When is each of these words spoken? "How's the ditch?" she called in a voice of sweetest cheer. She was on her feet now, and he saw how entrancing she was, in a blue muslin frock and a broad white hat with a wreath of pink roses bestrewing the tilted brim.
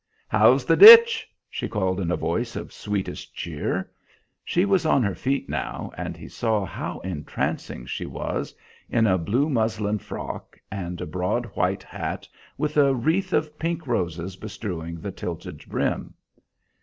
"How's 0.27 0.65
the 0.65 0.75
ditch?" 0.75 1.29
she 1.47 1.67
called 1.69 1.99
in 1.99 2.09
a 2.09 2.15
voice 2.17 2.55
of 2.55 2.73
sweetest 2.73 3.35
cheer. 3.35 3.91
She 4.43 4.65
was 4.65 4.83
on 4.83 5.03
her 5.03 5.13
feet 5.13 5.47
now, 5.47 5.91
and 5.95 6.17
he 6.17 6.27
saw 6.27 6.65
how 6.65 6.97
entrancing 7.01 7.85
she 7.85 8.07
was, 8.07 8.55
in 8.89 9.05
a 9.05 9.19
blue 9.19 9.47
muslin 9.47 9.99
frock 9.99 10.59
and 10.71 10.99
a 11.01 11.05
broad 11.05 11.45
white 11.55 11.83
hat 11.83 12.27
with 12.57 12.77
a 12.77 12.95
wreath 12.95 13.31
of 13.31 13.59
pink 13.59 13.85
roses 13.85 14.37
bestrewing 14.37 14.99
the 14.99 15.11
tilted 15.11 15.63
brim. 15.69 16.15